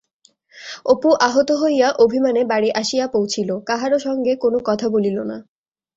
[0.85, 5.37] অপু আহত হইয়া অভিমানে বাড়ি আসিয়া পৌঁছিল, কাহারও সঙ্গে কোনো কথা বলিল না।